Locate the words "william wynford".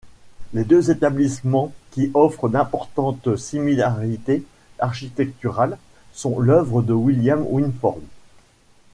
6.93-7.99